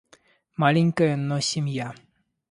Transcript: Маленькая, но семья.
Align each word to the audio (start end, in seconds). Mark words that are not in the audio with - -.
Маленькая, 0.57 1.15
но 1.15 1.39
семья. 1.41 1.93